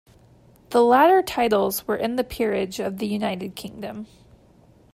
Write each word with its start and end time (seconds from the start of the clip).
The 0.71 0.83
latter 0.83 1.21
titles 1.21 1.87
were 1.87 1.95
in 1.95 2.15
the 2.15 2.23
Peerage 2.23 2.79
of 2.79 2.97
the 2.97 3.05
United 3.05 3.55
Kingdom. 3.55 4.07